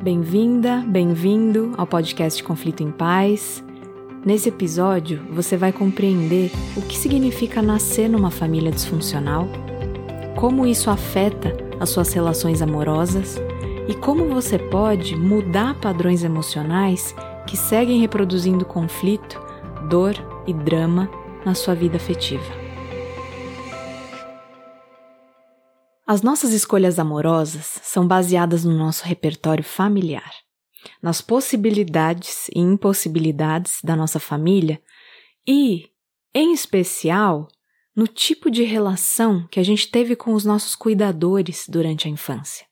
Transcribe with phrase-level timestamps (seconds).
[0.00, 3.64] Bem-vinda, bem-vindo ao podcast Conflito em Paz.
[4.24, 9.48] Nesse episódio, você vai compreender o que significa nascer numa família disfuncional,
[10.36, 13.40] como isso afeta as suas relações amorosas
[13.88, 17.12] e como você pode mudar padrões emocionais
[17.44, 19.40] que seguem reproduzindo conflito,
[19.88, 20.14] dor
[20.46, 21.10] e drama
[21.44, 22.67] na sua vida afetiva.
[26.10, 30.32] As nossas escolhas amorosas são baseadas no nosso repertório familiar,
[31.02, 34.80] nas possibilidades e impossibilidades da nossa família
[35.46, 35.90] e,
[36.34, 37.46] em especial,
[37.94, 42.64] no tipo de relação que a gente teve com os nossos cuidadores durante a infância.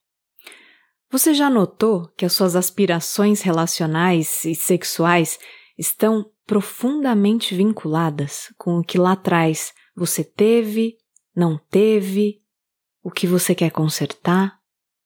[1.11, 5.39] Você já notou que as suas aspirações relacionais e sexuais
[5.77, 10.97] estão profundamente vinculadas com o que lá atrás você teve,
[11.37, 12.41] não teve
[13.07, 14.59] o que você quer consertar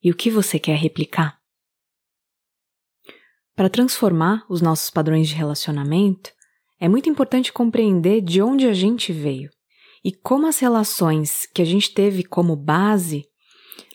[0.03, 1.39] e o que você quer replicar.
[3.55, 6.33] Para transformar os nossos padrões de relacionamento,
[6.81, 9.51] é muito importante compreender de onde a gente veio
[10.03, 13.27] e como as relações que a gente teve como base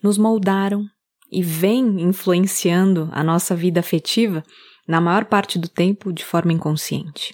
[0.03, 0.85] nos moldaram
[1.31, 4.43] e vêm influenciando a nossa vida afetiva
[4.87, 7.33] na maior parte do tempo de forma inconsciente.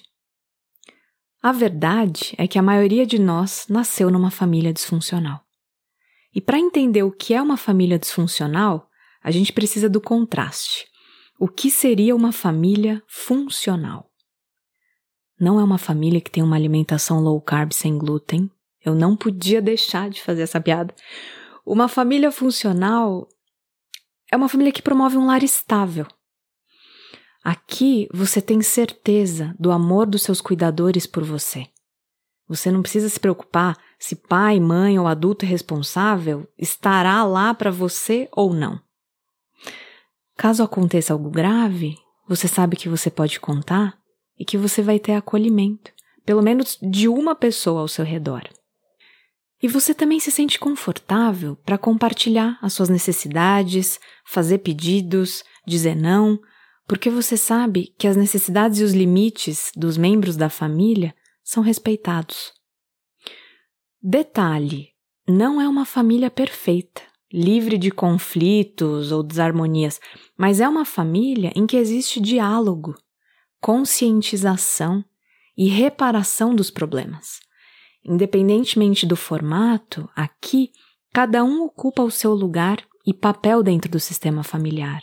[1.42, 5.41] A verdade é que a maioria de nós nasceu numa família disfuncional.
[6.34, 8.88] E para entender o que é uma família disfuncional,
[9.22, 10.86] a gente precisa do contraste.
[11.38, 14.10] O que seria uma família funcional?
[15.38, 18.50] Não é uma família que tem uma alimentação low carb sem glúten.
[18.84, 20.94] Eu não podia deixar de fazer essa piada.
[21.66, 23.28] Uma família funcional
[24.30, 26.06] é uma família que promove um lar estável.
[27.44, 31.66] Aqui você tem certeza do amor dos seus cuidadores por você.
[32.52, 38.28] Você não precisa se preocupar se pai, mãe ou adulto responsável estará lá para você
[38.30, 38.78] ou não.
[40.36, 41.96] Caso aconteça algo grave,
[42.28, 43.96] você sabe que você pode contar
[44.38, 45.92] e que você vai ter acolhimento,
[46.26, 48.42] pelo menos de uma pessoa ao seu redor.
[49.62, 56.38] E você também se sente confortável para compartilhar as suas necessidades, fazer pedidos, dizer não,
[56.86, 62.52] porque você sabe que as necessidades e os limites dos membros da família são respeitados.
[64.00, 64.90] Detalhe:
[65.28, 70.00] não é uma família perfeita, livre de conflitos ou desarmonias,
[70.36, 72.94] mas é uma família em que existe diálogo,
[73.60, 75.04] conscientização
[75.56, 77.40] e reparação dos problemas.
[78.04, 80.72] Independentemente do formato, aqui
[81.12, 85.02] cada um ocupa o seu lugar e papel dentro do sistema familiar.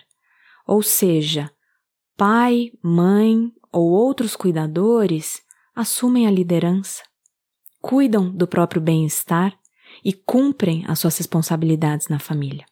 [0.68, 1.50] Ou seja,
[2.18, 5.42] pai, mãe ou outros cuidadores
[5.80, 7.02] assumem a liderança,
[7.82, 9.58] cuidam do próprio bem-estar
[10.04, 12.66] e cumprem as suas responsabilidades na família.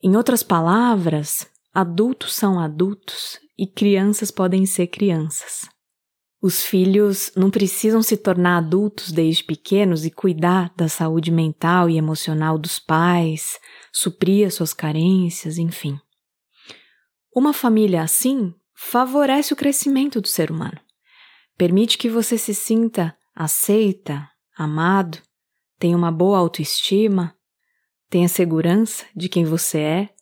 [0.00, 1.44] Em outras palavras,
[1.74, 5.68] adultos são adultos e crianças podem ser crianças.
[6.40, 11.98] Os filhos não precisam se tornar adultos desde pequenos e cuidar da saúde mental e
[11.98, 13.58] emocional dos pais,
[13.92, 15.98] suprir as suas carências, enfim.
[17.34, 20.85] Uma família assim favorece o crescimento do ser humano.
[21.56, 25.18] Permite que você se sinta aceita, amado,
[25.78, 27.34] tenha uma boa autoestima,
[28.08, 30.14] tenha segurança de quem você é,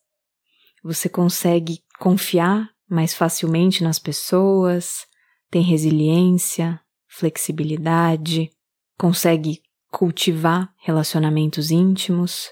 [0.83, 5.07] você consegue confiar mais facilmente nas pessoas,
[5.51, 8.51] tem resiliência, flexibilidade,
[8.99, 12.49] consegue cultivar relacionamentos íntimos,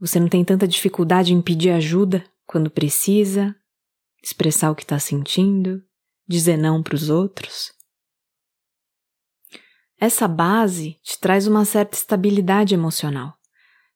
[0.00, 3.54] você não tem tanta dificuldade em pedir ajuda quando precisa,
[4.22, 5.82] expressar o que está sentindo,
[6.26, 7.77] dizer não para os outros.
[10.00, 13.34] Essa base te traz uma certa estabilidade emocional.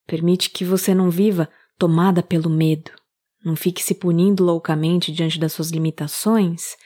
[0.07, 1.49] Permite que você não viva
[1.79, 2.91] tomada pelo medo,
[3.45, 6.77] não fique se punindo loucamente diante das suas limitações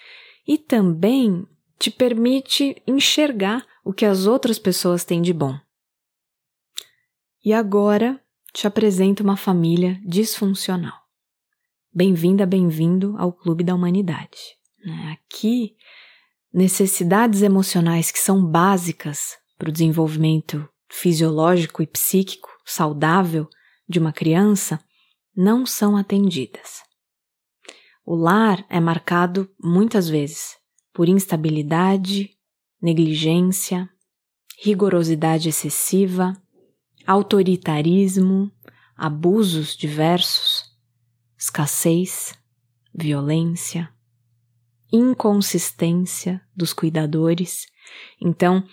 [0.46, 1.46] e também
[1.78, 5.58] te permite enxergar o que as outras pessoas têm de bom.
[7.44, 8.20] E agora
[8.52, 10.98] te apresento uma família disfuncional.
[11.92, 14.56] Bem-vinda, bem-vindo ao Clube da Humanidade.
[14.84, 15.18] Né?
[15.18, 15.76] Aqui
[16.52, 23.48] necessidades emocionais que são básicas para o desenvolvimento fisiológico e psíquico saudável
[23.88, 24.80] de uma criança
[25.36, 26.82] não são atendidas.
[28.04, 30.56] O lar é marcado muitas vezes
[30.92, 32.30] por instabilidade,
[32.80, 33.88] negligência,
[34.62, 36.40] rigorosidade excessiva,
[37.06, 38.50] autoritarismo,
[38.96, 40.64] abusos diversos,
[41.38, 42.34] escassez,
[42.94, 43.92] violência,
[44.92, 47.66] inconsistência dos cuidadores.
[48.20, 48.64] Então,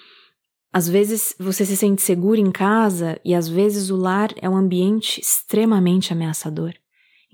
[0.72, 4.58] às vezes você se sente seguro em casa e às vezes o lar é um
[4.58, 6.74] ambiente extremamente ameaçador.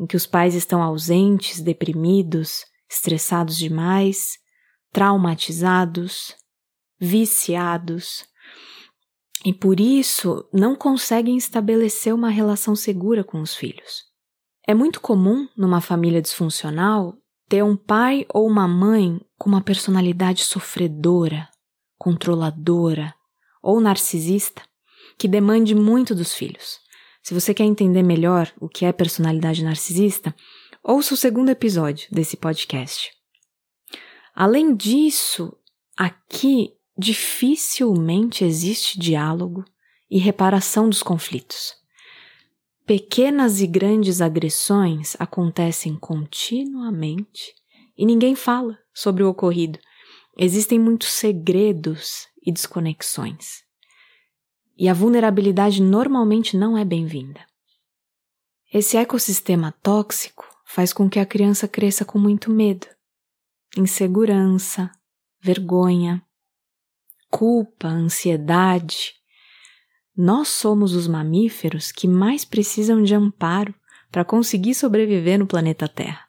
[0.02, 4.38] em que os pais estão ausentes, deprimidos, estressados demais,
[4.94, 6.34] traumatizados,
[6.98, 8.26] viciados,
[9.46, 14.04] e por isso não conseguem estabelecer uma relação segura com os filhos.
[14.68, 17.18] É muito comum numa família disfuncional
[17.50, 21.50] ter um pai ou uma mãe com uma personalidade sofredora,
[21.98, 23.13] controladora
[23.62, 24.62] ou narcisista
[25.18, 26.80] que demande muito dos filhos.
[27.24, 30.34] Se você quer entender melhor o que é personalidade narcisista,
[30.84, 33.12] ouça o segundo episódio desse podcast.
[34.34, 35.54] Além disso,
[35.98, 39.66] aqui dificilmente existe diálogo
[40.10, 41.79] e reparação dos conflitos.
[42.89, 47.53] Pequenas e grandes agressões acontecem continuamente
[47.95, 49.77] e ninguém fala sobre o ocorrido.
[50.36, 53.62] Existem muitos segredos e desconexões.
[54.75, 57.45] E a vulnerabilidade normalmente não é bem-vinda.
[58.74, 62.88] Esse ecossistema tóxico faz com que a criança cresça com muito medo,
[63.77, 64.89] insegurança,
[65.39, 66.25] vergonha,
[67.30, 69.13] culpa, ansiedade.
[70.15, 73.73] Nós somos os mamíferos que mais precisam de amparo
[74.11, 76.25] para conseguir sobreviver no planeta Terra.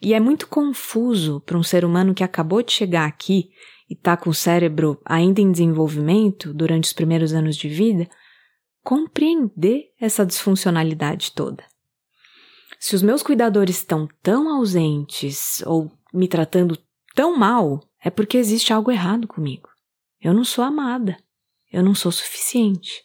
[0.00, 3.50] E é muito confuso para um ser humano que acabou de chegar aqui
[3.88, 8.08] e está com o cérebro ainda em desenvolvimento durante os primeiros anos de vida
[8.82, 11.64] compreender essa disfuncionalidade toda.
[12.78, 16.78] Se os meus cuidadores estão tão ausentes ou me tratando
[17.14, 19.68] tão mal, é porque existe algo errado comigo.
[20.20, 21.16] Eu não sou amada.
[21.70, 23.02] Eu não sou suficiente.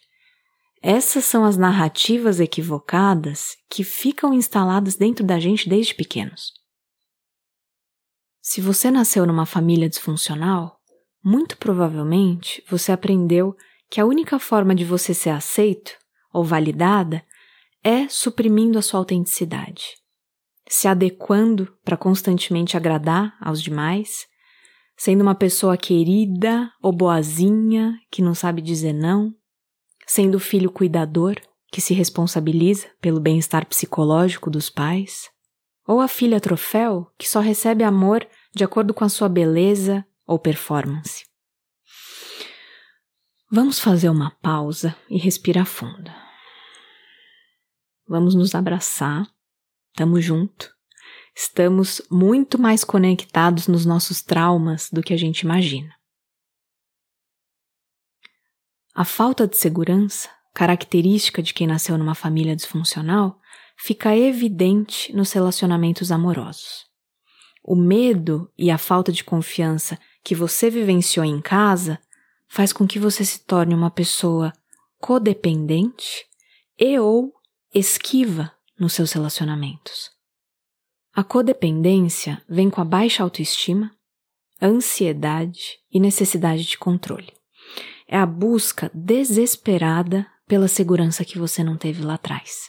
[0.82, 6.52] Essas são as narrativas equivocadas que ficam instaladas dentro da gente desde pequenos.
[8.40, 10.80] Se você nasceu numa família disfuncional,
[11.24, 13.56] muito provavelmente você aprendeu
[13.90, 15.96] que a única forma de você ser aceito
[16.32, 17.24] ou validada
[17.82, 19.96] é suprimindo a sua autenticidade,
[20.68, 24.26] se adequando para constantemente agradar aos demais
[24.96, 29.34] sendo uma pessoa querida ou boazinha que não sabe dizer não,
[30.06, 31.36] sendo o filho cuidador
[31.70, 35.28] que se responsabiliza pelo bem-estar psicológico dos pais,
[35.86, 40.38] ou a filha troféu que só recebe amor de acordo com a sua beleza ou
[40.38, 41.24] performance.
[43.50, 46.10] Vamos fazer uma pausa e respirar fundo.
[48.08, 49.26] Vamos nos abraçar.
[49.94, 50.75] Tamo junto
[51.36, 55.94] estamos muito mais conectados nos nossos traumas do que a gente imagina.
[58.94, 63.38] A falta de segurança, característica de quem nasceu numa família disfuncional,
[63.76, 66.86] fica evidente nos relacionamentos amorosos.
[67.62, 72.00] O medo e a falta de confiança que você vivenciou em casa
[72.48, 74.50] faz com que você se torne uma pessoa
[74.98, 76.24] codependente
[76.78, 77.34] e ou
[77.74, 80.15] esquiva nos seus relacionamentos.
[81.16, 83.90] A codependência vem com a baixa autoestima,
[84.60, 87.32] ansiedade e necessidade de controle.
[88.06, 92.68] É a busca desesperada pela segurança que você não teve lá atrás.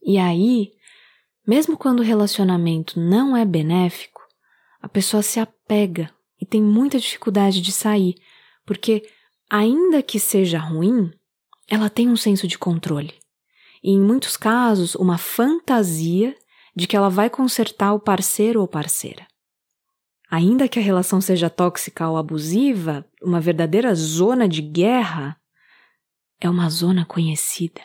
[0.00, 0.70] E aí,
[1.44, 4.22] mesmo quando o relacionamento não é benéfico,
[4.80, 6.08] a pessoa se apega
[6.40, 8.14] e tem muita dificuldade de sair,
[8.64, 9.02] porque,
[9.50, 11.10] ainda que seja ruim,
[11.66, 13.12] ela tem um senso de controle.
[13.82, 16.36] E em muitos casos, uma fantasia
[16.74, 19.26] de que ela vai consertar o parceiro ou parceira.
[20.30, 25.36] Ainda que a relação seja tóxica ou abusiva, uma verdadeira zona de guerra
[26.40, 27.80] é uma zona conhecida.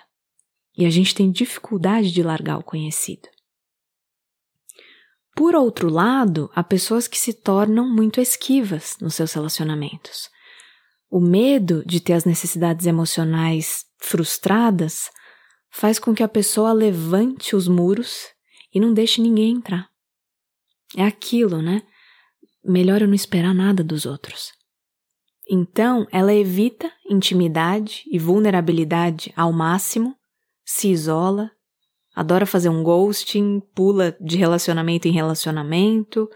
[0.77, 3.27] E a gente tem dificuldade de largar o conhecido.
[5.35, 10.29] Por outro lado, há pessoas que se tornam muito esquivas nos seus relacionamentos.
[11.09, 15.09] O medo de ter as necessidades emocionais frustradas
[15.69, 18.34] faz com que a pessoa levante os muros
[18.75, 19.89] e não deixe ninguém entrar.
[20.97, 21.81] É aquilo, né?
[22.61, 24.51] Melhor eu não esperar nada dos outros.
[25.49, 30.13] Então, ela evita intimidade e vulnerabilidade ao máximo,
[30.65, 31.49] se isola,
[32.13, 36.29] adora fazer um ghosting, pula de relacionamento em relacionamento,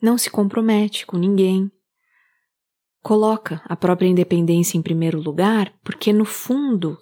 [0.00, 1.70] não se compromete com ninguém.
[3.02, 6.96] Coloca a própria independência em primeiro lugar porque, no fundo,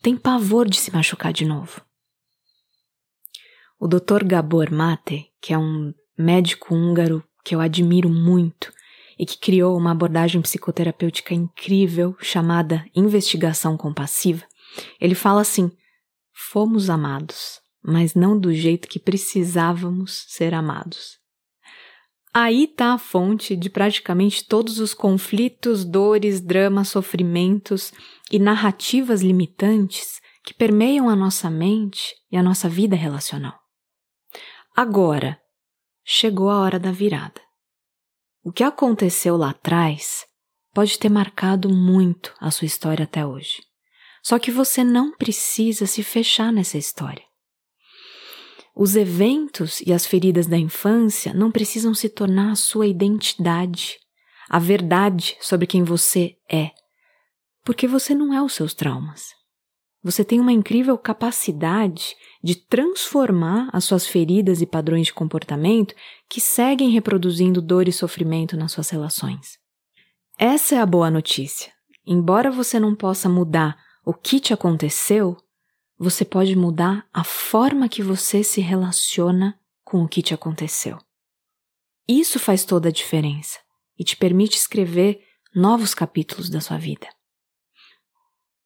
[0.00, 1.87] tem pavor de se machucar de novo.
[3.80, 4.24] O Dr.
[4.24, 8.72] Gabor Mate, que é um médico húngaro que eu admiro muito
[9.16, 14.44] e que criou uma abordagem psicoterapêutica incrível chamada investigação compassiva,
[15.00, 15.70] ele fala assim:
[16.32, 21.16] fomos amados, mas não do jeito que precisávamos ser amados.
[22.34, 27.92] Aí está a fonte de praticamente todos os conflitos, dores, dramas, sofrimentos
[28.30, 33.67] e narrativas limitantes que permeiam a nossa mente e a nossa vida relacional.
[34.80, 35.36] Agora
[36.04, 37.40] chegou a hora da virada.
[38.44, 40.24] O que aconteceu lá atrás
[40.72, 43.60] pode ter marcado muito a sua história até hoje.
[44.22, 47.24] Só que você não precisa se fechar nessa história.
[48.72, 53.98] Os eventos e as feridas da infância não precisam se tornar a sua identidade,
[54.48, 56.70] a verdade sobre quem você é,
[57.64, 59.37] porque você não é os seus traumas.
[60.08, 65.94] Você tem uma incrível capacidade de transformar as suas feridas e padrões de comportamento
[66.30, 69.58] que seguem reproduzindo dor e sofrimento nas suas relações.
[70.38, 71.70] Essa é a boa notícia.
[72.06, 75.36] Embora você não possa mudar o que te aconteceu,
[75.98, 80.96] você pode mudar a forma que você se relaciona com o que te aconteceu.
[82.08, 83.58] Isso faz toda a diferença
[83.98, 85.20] e te permite escrever
[85.54, 87.06] novos capítulos da sua vida.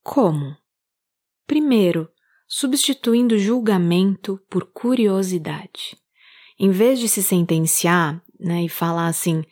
[0.04, 0.61] Como?
[1.46, 2.08] Primeiro,
[2.46, 5.96] substituindo julgamento por curiosidade.
[6.58, 9.42] Em vez de se sentenciar né, e falar assim,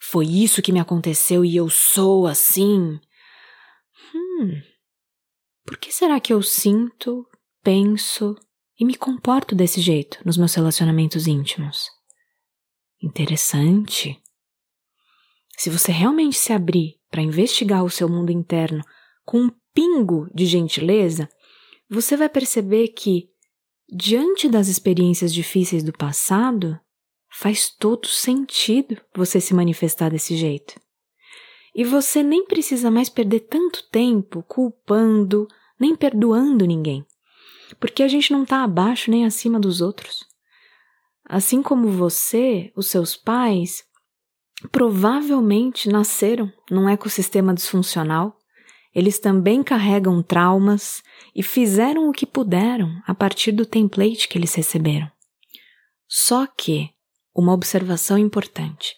[0.00, 3.00] foi isso que me aconteceu e eu sou assim.
[4.14, 4.60] Hum,
[5.64, 7.26] por que será que eu sinto,
[7.62, 8.36] penso
[8.78, 11.90] e me comporto desse jeito nos meus relacionamentos íntimos?
[13.02, 14.20] Interessante.
[15.56, 18.82] Se você realmente se abrir para investigar o seu mundo interno
[19.24, 21.28] com um pingo de gentileza,
[21.90, 23.28] você vai perceber que,
[23.92, 26.78] diante das experiências difíceis do passado,
[27.28, 30.80] faz todo sentido você se manifestar desse jeito.
[31.74, 37.04] E você nem precisa mais perder tanto tempo culpando, nem perdoando ninguém,
[37.80, 40.24] porque a gente não está abaixo nem acima dos outros.
[41.24, 43.84] Assim como você, os seus pais
[44.70, 48.39] provavelmente nasceram num ecossistema disfuncional
[48.94, 51.02] eles também carregam traumas
[51.34, 55.10] e fizeram o que puderam a partir do template que eles receberam.
[56.08, 56.90] Só que,
[57.34, 58.96] uma observação importante: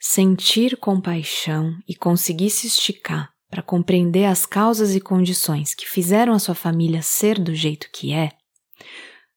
[0.00, 6.38] sentir compaixão e conseguir se esticar para compreender as causas e condições que fizeram a
[6.38, 8.32] sua família ser do jeito que é,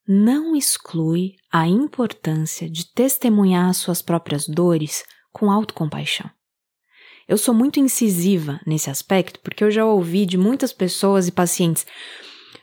[0.08, 6.30] não exclui a importância de testemunhar as suas próprias dores com autocompaixão.
[7.32, 11.86] Eu sou muito incisiva nesse aspecto porque eu já ouvi de muitas pessoas e pacientes: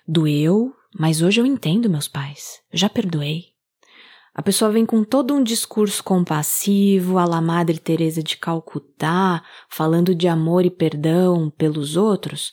[0.06, 3.54] doeu, mas hoje eu entendo meus pais, já perdoei.
[4.34, 10.14] A pessoa vem com todo um discurso compassivo, a la Madre Teresa de Calcutá, falando
[10.14, 12.52] de amor e perdão pelos outros.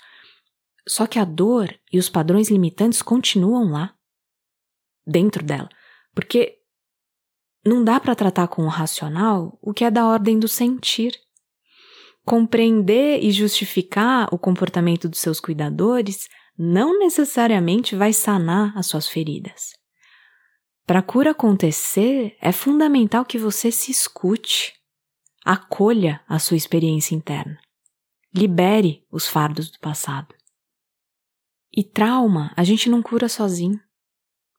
[0.88, 3.94] Só que a dor e os padrões limitantes continuam lá,
[5.06, 5.68] dentro dela,
[6.14, 6.60] porque
[7.66, 11.25] não dá para tratar com o racional o que é da ordem do sentir
[12.26, 16.28] compreender e justificar o comportamento dos seus cuidadores
[16.58, 19.74] não necessariamente vai sanar as suas feridas.
[20.86, 24.74] Para a cura acontecer, é fundamental que você se escute,
[25.44, 27.60] acolha a sua experiência interna,
[28.34, 30.34] libere os fardos do passado.
[31.76, 33.80] E trauma a gente não cura sozinho.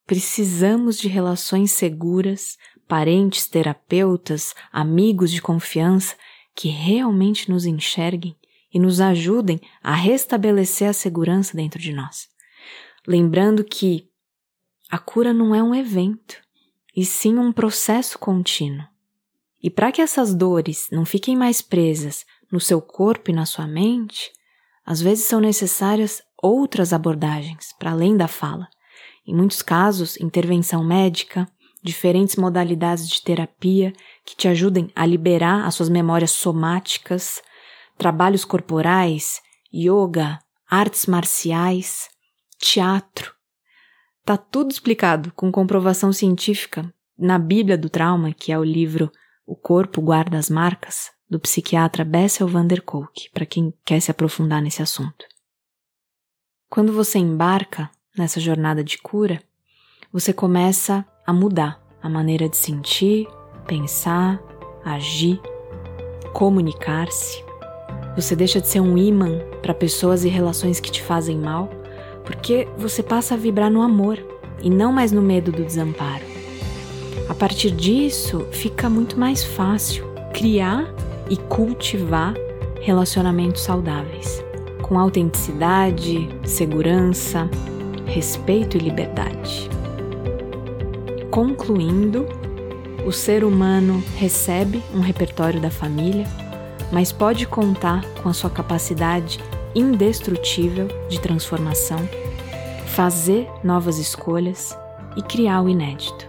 [0.04, 2.56] Precisamos de relações seguras,
[2.86, 6.14] parentes, terapeutas, amigos de confiança
[6.56, 8.34] que realmente nos enxerguem
[8.72, 12.28] e nos ajudem a restabelecer a segurança dentro de nós.
[13.06, 14.08] Lembrando que
[14.90, 16.36] a cura não é um evento,
[16.96, 18.86] e sim um processo contínuo.
[19.62, 23.66] E para que essas dores não fiquem mais presas no seu corpo e na sua
[23.66, 24.32] mente,
[24.84, 28.68] às vezes são necessárias outras abordagens para além da fala.
[29.26, 31.46] Em muitos casos, intervenção médica,
[31.86, 33.92] diferentes modalidades de terapia
[34.24, 37.40] que te ajudem a liberar as suas memórias somáticas,
[37.96, 39.40] trabalhos corporais,
[39.72, 40.38] yoga,
[40.68, 42.08] artes marciais,
[42.58, 43.32] teatro.
[44.24, 49.10] Tá tudo explicado com comprovação científica na Bíblia do Trauma, que é o livro
[49.46, 54.10] O Corpo Guarda as Marcas, do psiquiatra Bessel van der Kolk, para quem quer se
[54.10, 55.24] aprofundar nesse assunto.
[56.68, 57.88] Quando você embarca
[58.18, 59.40] nessa jornada de cura,
[60.12, 63.26] você começa a mudar a maneira de sentir,
[63.66, 64.40] pensar,
[64.84, 65.40] agir,
[66.32, 67.44] comunicar-se.
[68.14, 71.68] Você deixa de ser um imã para pessoas e relações que te fazem mal,
[72.24, 74.18] porque você passa a vibrar no amor
[74.62, 76.24] e não mais no medo do desamparo.
[77.28, 80.94] A partir disso, fica muito mais fácil criar
[81.28, 82.34] e cultivar
[82.80, 84.44] relacionamentos saudáveis,
[84.82, 87.50] com autenticidade, segurança,
[88.06, 89.75] respeito e liberdade.
[91.36, 92.26] Concluindo,
[93.04, 96.24] o ser humano recebe um repertório da família,
[96.90, 99.38] mas pode contar com a sua capacidade
[99.74, 101.98] indestrutível de transformação,
[102.86, 104.74] fazer novas escolhas
[105.14, 106.26] e criar o inédito.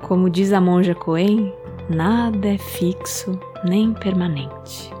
[0.00, 1.52] Como diz a monja Coen,
[1.90, 4.94] nada é fixo nem permanente.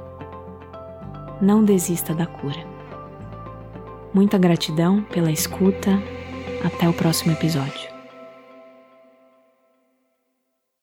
[1.40, 2.66] Não desista da cura.
[4.12, 6.02] Muita gratidão pela escuta.
[6.64, 7.85] Até o próximo episódio.